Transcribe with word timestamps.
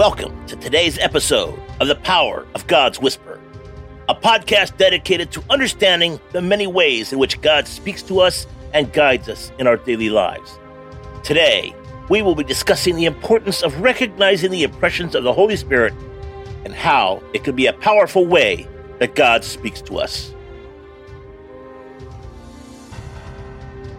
Welcome 0.00 0.46
to 0.46 0.56
today's 0.56 0.96
episode 0.96 1.60
of 1.78 1.86
The 1.86 1.94
Power 1.94 2.46
of 2.54 2.66
God's 2.66 2.98
Whisper, 2.98 3.38
a 4.08 4.14
podcast 4.14 4.78
dedicated 4.78 5.30
to 5.32 5.44
understanding 5.50 6.18
the 6.32 6.40
many 6.40 6.66
ways 6.66 7.12
in 7.12 7.18
which 7.18 7.38
God 7.42 7.68
speaks 7.68 8.00
to 8.04 8.20
us 8.20 8.46
and 8.72 8.90
guides 8.94 9.28
us 9.28 9.52
in 9.58 9.66
our 9.66 9.76
daily 9.76 10.08
lives. 10.08 10.58
Today, 11.22 11.74
we 12.08 12.22
will 12.22 12.34
be 12.34 12.44
discussing 12.44 12.96
the 12.96 13.04
importance 13.04 13.60
of 13.62 13.78
recognizing 13.82 14.50
the 14.50 14.62
impressions 14.62 15.14
of 15.14 15.22
the 15.22 15.34
Holy 15.34 15.54
Spirit 15.54 15.92
and 16.64 16.72
how 16.72 17.22
it 17.34 17.44
can 17.44 17.54
be 17.54 17.66
a 17.66 17.74
powerful 17.74 18.24
way 18.24 18.66
that 19.00 19.14
God 19.14 19.44
speaks 19.44 19.82
to 19.82 19.98
us. 19.98 20.34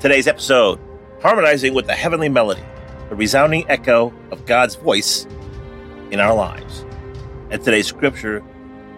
Today's 0.00 0.26
episode 0.26 0.80
harmonizing 1.20 1.74
with 1.74 1.86
the 1.86 1.92
heavenly 1.92 2.30
melody, 2.30 2.64
the 3.10 3.14
resounding 3.14 3.68
echo 3.68 4.10
of 4.30 4.46
God's 4.46 4.76
voice 4.76 5.26
in 6.12 6.20
our 6.20 6.34
lives. 6.34 6.84
And 7.50 7.62
today's 7.64 7.88
scripture, 7.88 8.44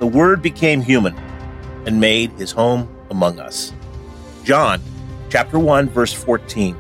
the 0.00 0.06
Word 0.06 0.42
became 0.42 0.82
human 0.82 1.16
and 1.86 1.98
made 1.98 2.32
his 2.32 2.50
home 2.50 2.94
among 3.08 3.38
us. 3.38 3.72
John 4.42 4.82
chapter 5.30 5.58
1, 5.58 5.88
verse 5.88 6.12
14. 6.12 6.76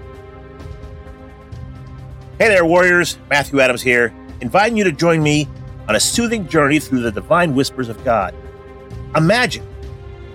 Hey 2.38 2.48
there, 2.48 2.66
warriors. 2.66 3.16
Matthew 3.30 3.60
Adams 3.60 3.80
here, 3.80 4.12
inviting 4.40 4.76
you 4.76 4.84
to 4.84 4.92
join 4.92 5.22
me 5.22 5.48
on 5.88 5.94
a 5.94 6.00
soothing 6.00 6.48
journey 6.48 6.80
through 6.80 7.00
the 7.00 7.12
divine 7.12 7.54
whispers 7.54 7.88
of 7.88 8.04
God. 8.04 8.34
Imagine, 9.14 9.66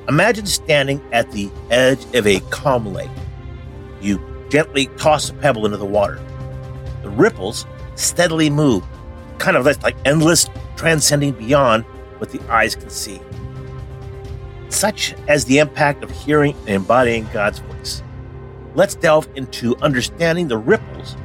imagine 0.07 0.45
standing 0.45 1.01
at 1.11 1.29
the 1.31 1.49
edge 1.71 2.03
of 2.15 2.25
a 2.25 2.39
calm 2.51 2.93
lake. 2.93 3.09
You 4.01 4.21
gently 4.49 4.87
toss 4.97 5.29
a 5.29 5.33
pebble 5.33 5.65
into 5.65 5.77
the 5.77 5.85
water. 5.85 6.21
The 7.03 7.09
ripples 7.09 7.65
steadily 7.95 8.49
move, 8.49 8.83
kind 9.39 9.57
of 9.57 9.65
like 9.65 9.95
endless, 10.05 10.47
transcending 10.75 11.33
beyond 11.33 11.83
what 12.17 12.31
the 12.31 12.41
eyes 12.51 12.75
can 12.75 12.89
see. 12.89 13.19
Such 14.69 15.15
as 15.27 15.45
the 15.45 15.57
impact 15.57 16.03
of 16.03 16.11
hearing 16.11 16.55
and 16.61 16.69
embodying 16.69 17.27
God's 17.33 17.59
voice. 17.59 18.03
Let's 18.75 18.95
delve 18.95 19.27
into 19.35 19.75
understanding 19.77 20.47
the 20.47 20.57
ripples 20.57 21.15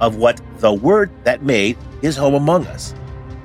of 0.00 0.16
what 0.16 0.40
the 0.58 0.72
Word 0.72 1.10
that 1.24 1.42
made 1.42 1.76
His 2.02 2.16
home 2.16 2.34
among 2.34 2.66
us 2.66 2.94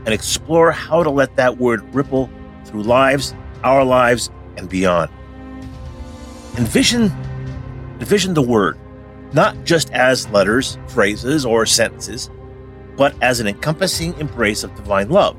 and 0.06 0.14
explore 0.14 0.72
how 0.72 1.04
to 1.04 1.10
let 1.10 1.36
that 1.36 1.58
Word 1.58 1.94
ripple 1.94 2.30
through 2.66 2.84
lives, 2.84 3.36
our 3.64 3.84
lives, 3.84 4.32
and 4.58 4.68
beyond. 4.68 5.12
Envision, 6.58 7.12
envision 8.00 8.34
the 8.34 8.42
Word 8.42 8.80
not 9.36 9.66
just 9.66 9.92
as 9.92 10.30
letters, 10.30 10.78
phrases, 10.88 11.46
or 11.46 11.66
sentences, 11.66 12.30
but 12.98 13.16
as 13.22 13.40
an 13.40 13.48
encompassing 13.48 14.18
embrace 14.20 14.64
of 14.64 14.76
divine 14.76 15.10
love, 15.10 15.36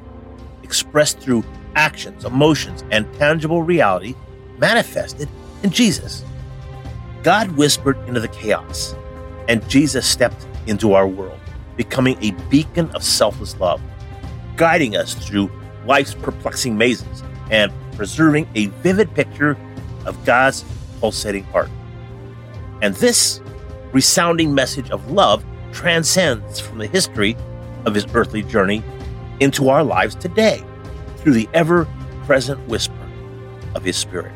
expressed 0.62 1.19
through 1.19 1.45
actions, 1.75 2.25
emotions, 2.25 2.85
and 2.91 3.13
tangible 3.15 3.63
reality 3.63 4.15
manifested 4.59 5.29
in 5.63 5.71
Jesus. 5.71 6.25
God 7.23 7.51
whispered 7.53 7.98
into 8.09 8.21
the 8.21 8.29
chaos, 8.29 8.95
and 9.48 9.67
Jesus 9.69 10.07
stepped 10.07 10.47
into 10.67 10.93
our 10.95 11.07
world, 11.07 11.41
becoming 11.77 12.17
a 12.23 12.33
beacon 12.51 12.91
of 12.91 13.03
selfless 13.03 13.59
love, 13.59 13.81
guiding 14.57 14.97
us 14.97 15.14
through 15.14 15.51
life's 15.86 16.14
perplexing 16.14 16.77
mazes 16.77 17.23
and 17.51 17.73
preserving 17.92 18.48
a 18.55 18.67
vivid 18.67 19.13
picture 19.14 19.57
of 20.05 20.23
God's 20.25 20.64
pulsating 21.01 21.45
heart. 21.45 21.70
And 22.83 22.95
this 22.97 23.41
resounding 23.92 24.55
message 24.55 24.91
of 24.91 25.11
love 25.11 25.45
transcends 25.73 26.61
from 26.61 26.79
the 26.79 26.86
history 26.86 27.36
of 27.86 27.95
his 27.95 28.07
earthly 28.14 28.42
journey 28.42 28.83
into 29.41 29.69
our 29.69 29.83
lives 29.83 30.14
today 30.14 30.63
through 31.17 31.33
the 31.33 31.48
ever 31.55 31.89
present 32.24 32.61
whisper 32.69 32.95
of 33.74 33.85
his 33.85 33.97
spirit. 33.97 34.33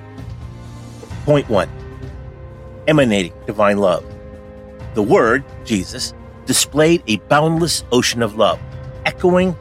Point 1.25 1.49
one 1.49 1.69
emanating 2.89 3.33
divine 3.47 3.79
love. 3.79 4.05
The 4.95 5.03
Word, 5.03 5.45
Jesus, 5.65 6.15
displayed 6.47 7.03
a 7.07 7.19
boundless 7.29 7.85
ocean 7.93 8.23
of 8.23 8.37
love, 8.37 8.59
echoing 9.07 9.55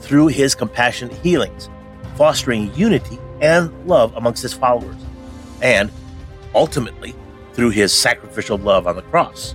through 0.00 0.26
his 0.26 0.54
compassionate 0.54 1.16
healings, 1.18 1.70
fostering 2.16 2.74
unity 2.74 3.18
and 3.40 3.72
love 3.86 4.14
amongst 4.16 4.42
his 4.42 4.52
followers, 4.52 4.96
and 5.62 5.90
ultimately 6.54 7.14
through 7.54 7.70
his 7.70 7.92
sacrificial 7.92 8.58
love 8.58 8.86
on 8.86 8.96
the 8.96 9.02
cross. 9.02 9.54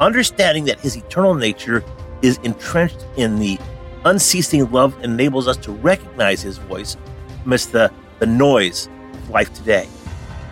Understanding 0.00 0.64
that 0.64 0.80
his 0.80 0.96
eternal 0.96 1.34
nature 1.34 1.84
is 2.22 2.38
entrenched 2.38 3.04
in 3.16 3.38
the 3.38 3.58
unceasing 4.04 4.70
love 4.70 4.98
enables 5.04 5.46
us 5.46 5.56
to 5.58 5.72
recognize 5.72 6.42
his 6.42 6.58
voice 6.58 6.96
amidst 7.44 7.72
the, 7.72 7.92
the 8.18 8.26
noise 8.26 8.88
of 9.14 9.30
life 9.30 9.52
today, 9.54 9.88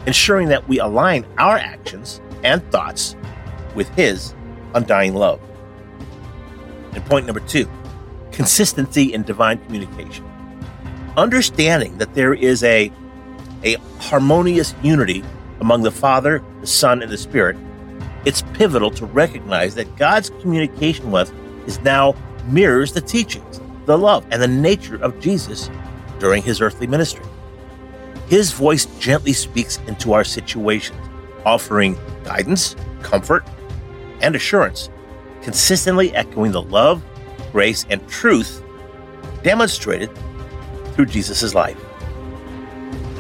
ensuring 0.07 0.49
that 0.49 0.69
we 0.69 0.79
align 0.79 1.25
our 1.39 1.57
actions 1.57 2.21
and 2.45 2.63
thoughts 2.71 3.17
with 3.75 3.89
his 3.91 4.35
undying 4.75 5.15
love. 5.15 5.41
And 6.93 7.05
point 7.07 7.27
number 7.27 7.41
two 7.41 7.69
consistency 8.33 9.13
in 9.13 9.23
divine 9.23 9.59
communication. 9.65 10.25
Understanding 11.17 11.99
that 11.99 12.15
there 12.15 12.33
is 12.33 12.63
a, 12.63 12.91
a 13.65 13.75
harmonious 13.99 14.75
unity 14.83 15.25
among 15.61 15.83
the 15.83 15.91
Father, 15.91 16.43
the 16.61 16.67
Son, 16.67 17.03
and 17.03 17.11
the 17.11 17.19
Spirit, 17.19 17.57
it's 18.25 18.43
pivotal 18.55 18.91
to 18.93 19.07
recognize 19.07 19.75
that 19.75 19.97
God's 19.97 20.31
communication 20.41 21.11
with 21.11 21.33
is 21.67 21.81
now 21.81 22.15
mirrors 22.47 22.93
the 22.93 23.01
teachings, 23.01 23.61
the 23.87 23.97
love, 23.97 24.25
and 24.31 24.41
the 24.41 24.49
nature 24.49 24.97
of 25.03 25.19
Jesus 25.21 25.71
during 26.19 26.43
his 26.43 26.61
earthly 26.61 26.87
ministry. 26.87 27.25
His 28.29 28.53
voice 28.53 28.87
gently 28.99 29.33
speaks 29.33 29.79
into 29.87 30.13
our 30.13 30.25
situations, 30.25 31.01
offering 31.45 31.99
guidance, 32.25 32.77
comfort, 33.03 33.45
and 34.21 34.37
assurance, 34.37 34.91
consistently 35.43 36.15
echoing 36.15 36.53
the 36.53 36.63
love, 36.63 37.03
grace, 37.53 37.87
and 37.91 38.07
truth 38.09 38.63
demonstrated 39.43 40.11
through 40.95 41.07
Jesus' 41.07 41.55
life. 41.55 41.83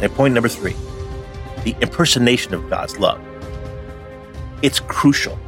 And 0.02 0.12
point 0.14 0.34
number 0.34 0.48
three 0.48 0.76
the 1.64 1.76
impersonation 1.82 2.54
of 2.54 2.70
God's 2.70 2.98
love. 2.98 3.20
It's 4.62 4.80
crucial 4.80 5.38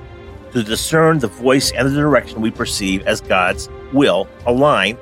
to 0.52 0.62
discern 0.62 1.18
the 1.18 1.28
voice 1.28 1.72
and 1.72 1.88
the 1.88 1.94
direction 1.94 2.40
we 2.40 2.50
perceive 2.50 3.02
as 3.06 3.20
God's 3.20 3.68
will 3.92 4.28
align 4.46 4.96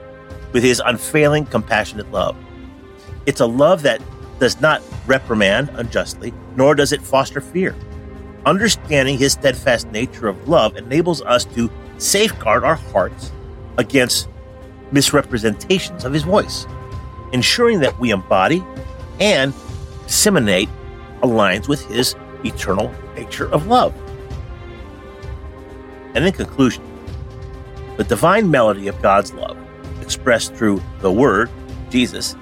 with 0.53 0.63
his 0.63 0.81
unfailing, 0.85 1.47
compassionate 1.47 2.11
love. 2.11 2.37
It's 3.27 3.41
a 3.41 3.47
love 3.47 3.83
that 3.83 4.01
does 4.39 4.61
not 4.61 4.83
reprimand 5.07 5.71
unjustly, 5.75 6.33
nor 6.57 6.75
does 6.75 6.93
it 6.93 7.03
foster 7.03 7.41
fear. 7.41 7.75
Understanding 8.47 9.19
his 9.19 9.33
steadfast 9.33 9.91
nature 9.93 10.29
of 10.29 10.49
love 10.49 10.77
enables 10.77 11.21
us 11.23 11.45
to 11.47 11.71
safeguard 11.99 12.65
our 12.65 12.77
hearts 12.77 13.33
against 13.77 14.29
misrepresentations 14.93 16.05
of 16.05 16.13
his 16.13 16.23
voice, 16.23 16.67
ensuring 17.33 17.81
that 17.81 17.99
we 18.01 18.11
embody 18.11 18.65
and 19.21 19.53
disseminate 20.07 20.69
aligns 21.23 21.69
with 21.69 21.85
his 21.87 22.17
eternal 22.45 22.93
nature 23.15 23.51
of 23.53 23.67
love. 23.67 23.95
And 26.15 26.25
in 26.25 26.33
conclusion, 26.33 26.83
the 27.97 28.05
divine 28.05 28.51
melody 28.51 28.89
of 28.89 29.01
God's 29.03 29.33
love, 29.33 29.57
expressed 30.01 30.55
through 30.55 30.83
the 31.01 31.13
Word, 31.13 31.51
Jesus, 31.91 32.37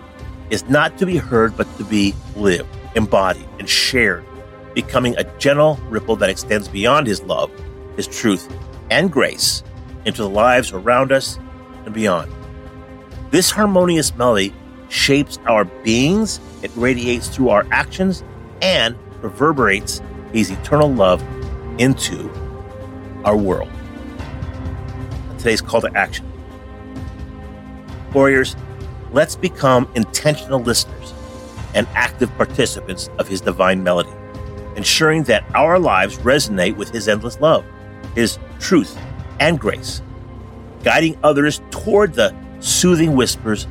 is 0.50 0.68
not 0.68 0.96
to 0.98 1.06
be 1.06 1.16
heard 1.16 1.56
but 1.56 1.66
to 1.76 1.84
be 1.84 2.14
lived, 2.36 2.68
embodied, 2.94 3.48
and 3.58 3.68
shared, 3.68 4.24
becoming 4.74 5.16
a 5.16 5.24
gentle 5.38 5.76
ripple 5.88 6.16
that 6.16 6.30
extends 6.30 6.68
beyond 6.68 7.06
His 7.06 7.22
love, 7.22 7.50
His 7.96 8.06
truth, 8.06 8.50
and 8.90 9.10
grace 9.10 9.62
into 10.04 10.22
the 10.22 10.30
lives 10.30 10.72
around 10.72 11.12
us 11.12 11.38
and 11.84 11.92
beyond. 11.92 12.32
This 13.30 13.50
harmonious 13.50 14.14
melody 14.14 14.54
shapes 14.88 15.38
our 15.46 15.64
beings, 15.64 16.40
it 16.62 16.70
radiates 16.76 17.28
through 17.28 17.50
our 17.50 17.66
actions, 17.70 18.24
and 18.62 18.96
reverberates 19.20 20.00
His 20.32 20.50
eternal 20.50 20.90
love 20.90 21.22
into 21.78 22.30
our 23.28 23.36
world. 23.36 23.68
Today's 25.36 25.60
call 25.60 25.82
to 25.82 25.94
action. 25.94 26.24
Warriors, 28.14 28.56
let's 29.12 29.36
become 29.36 29.86
intentional 29.94 30.60
listeners 30.60 31.12
and 31.74 31.86
active 31.88 32.34
participants 32.38 33.10
of 33.18 33.28
His 33.28 33.42
divine 33.42 33.82
melody, 33.82 34.08
ensuring 34.76 35.24
that 35.24 35.44
our 35.54 35.78
lives 35.78 36.16
resonate 36.20 36.76
with 36.76 36.88
His 36.88 37.06
endless 37.06 37.38
love, 37.38 37.66
His 38.14 38.38
truth, 38.60 38.98
and 39.40 39.60
grace, 39.60 40.00
guiding 40.82 41.18
others 41.22 41.60
toward 41.70 42.14
the 42.14 42.34
soothing 42.60 43.14
whispers 43.14 43.66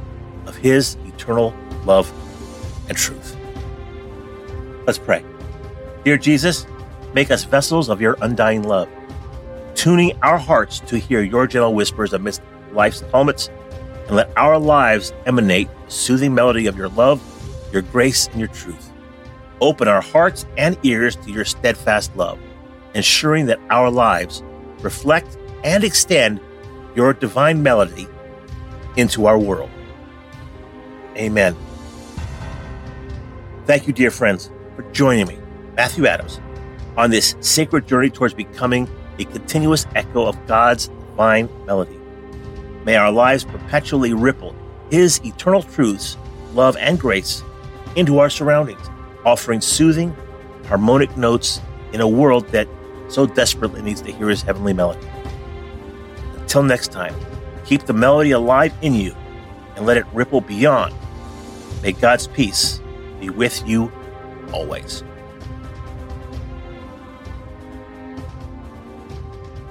of 0.46 0.56
His 0.56 0.98
eternal 1.08 1.52
love 1.84 2.14
and 2.90 2.96
truth. 2.96 3.36
Let's 4.86 5.00
pray. 5.00 5.26
Dear 6.06 6.20
Jesus, 6.20 6.68
make 7.16 7.32
us 7.32 7.44
vessels 7.44 7.90
of 7.90 8.00
your 8.00 8.18
undying 8.22 8.62
love, 8.62 8.88
tuning 9.88 10.12
our 10.22 10.38
hearts 10.38 10.82
to 10.82 11.00
hear 11.00 11.22
your 11.22 11.48
gentle 11.48 11.74
whispers 11.74 12.12
amidst 12.12 12.42
life's 12.74 13.06
tumults 13.10 13.50
and 14.08 14.18
let 14.18 14.30
our 14.38 14.60
lives 14.60 15.14
emanate 15.26 15.70
the 15.86 15.90
soothing 15.90 16.36
melody 16.36 16.68
of 16.68 16.76
your 16.76 16.90
love, 16.90 17.22
your 17.72 17.82
grace, 17.82 18.28
and 18.28 18.38
your 18.38 18.50
truth. 18.50 18.92
Open 19.62 19.88
our 19.88 20.02
hearts 20.02 20.46
and 20.58 20.78
ears 20.84 21.16
to 21.16 21.32
your 21.32 21.46
steadfast 21.46 22.14
love, 22.18 22.38
ensuring 22.96 23.46
that 23.46 23.60
our 23.70 23.90
lives 23.90 24.44
reflect 24.82 25.38
and 25.64 25.86
extend 25.86 26.42
your 26.94 27.14
divine 27.14 27.64
melody 27.64 28.10
into 28.98 29.26
our 29.26 29.40
world. 29.40 29.70
Amen. 31.16 31.56
Thank 33.66 33.88
you, 33.88 33.94
dear 33.94 34.12
friends, 34.12 34.52
for 34.76 34.82
joining 34.92 35.28
me, 35.28 35.40
Matthew 35.78 36.08
Adams, 36.08 36.42
on 36.98 37.10
this 37.10 37.38
sacred 37.40 37.88
journey 37.88 38.10
towards 38.10 38.34
becoming 38.34 38.86
a 39.20 39.26
continuous 39.26 39.86
echo 39.96 40.26
of 40.26 40.48
God's 40.48 40.88
divine 40.88 41.50
melody. 41.66 41.98
May 42.86 42.96
our 42.96 43.12
lives 43.12 43.44
perpetually 43.44 44.14
ripple 44.14 44.56
His 44.90 45.20
eternal 45.26 45.64
truths, 45.64 46.18
love, 46.54 46.78
and 46.78 47.00
grace 47.00 47.44
into 47.96 48.20
our 48.20 48.30
surroundings, 48.30 48.90
offering 49.26 49.62
soothing, 49.62 50.16
harmonic 50.68 51.16
notes 51.18 51.62
in 51.94 52.02
a 52.02 52.08
world 52.08 52.48
that 52.50 52.68
so 53.10 53.26
desperately 53.26 53.82
needs 53.82 54.02
to 54.02 54.12
hear 54.12 54.30
His 54.30 54.42
heavenly 54.42 54.74
melody. 54.74 55.08
Until 56.36 56.64
next 56.64 56.92
time, 56.92 57.16
keep 57.66 57.84
the 57.84 57.94
melody 57.94 58.32
alive 58.32 58.74
in 58.82 58.94
you 58.94 59.16
and 59.76 59.86
let 59.86 59.98
it 59.98 60.06
ripple 60.14 60.42
beyond. 60.42 60.94
May 61.82 61.92
God's 61.92 62.28
peace 62.28 62.82
be 63.20 63.30
with 63.30 63.68
you 63.68 63.92
always. 64.54 65.04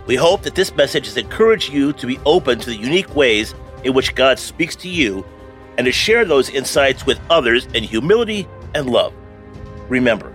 We 0.07 0.15
hope 0.15 0.43
that 0.43 0.55
this 0.55 0.75
message 0.77 1.07
has 1.07 1.17
encouraged 1.17 1.73
you 1.73 1.93
to 1.95 2.07
be 2.07 2.19
open 2.25 2.61
to 2.61 2.71
the 2.71 2.77
unique 2.77 3.15
ways 3.17 3.55
in 3.83 3.93
which 3.93 4.15
God 4.15 4.39
speaks 4.39 4.77
to 4.77 4.89
you 4.89 5.27
and 5.79 5.85
to 5.85 5.93
share 5.93 6.25
those 6.25 6.49
insights 6.49 7.05
with 7.05 7.21
others 7.29 7.67
in 7.75 7.83
humility 7.83 8.47
and 8.75 8.89
love. 8.89 9.13
Remember, 9.89 10.33